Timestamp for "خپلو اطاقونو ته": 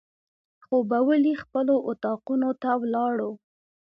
1.43-2.69